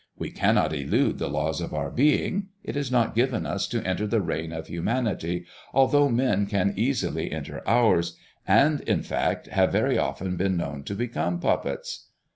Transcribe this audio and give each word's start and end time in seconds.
We 0.17 0.31
cannot 0.31 0.73
elude 0.73 1.19
the 1.19 1.29
laws 1.29 1.61
of 1.61 1.75
our 1.75 1.91
being, 1.91 2.47
it 2.63 2.75
is 2.75 2.91
not 2.91 3.13
given 3.13 3.45
us 3.45 3.67
to 3.67 3.85
enter 3.85 4.07
the 4.07 4.19
reign 4.19 4.51
of 4.51 4.65
humanity, 4.65 5.45
although 5.75 6.09
men 6.09 6.47
can 6.47 6.73
easily 6.75 7.31
enter 7.31 7.61
ours, 7.69 8.17
and 8.47 8.81
in 8.89 9.03
fact 9.03 9.45
have 9.49 9.71
very 9.71 9.99
often 9.99 10.37
been 10.37 10.57
known 10.57 10.81
to 10.85 10.95
become 10.95 11.39
puppets." 11.39 12.07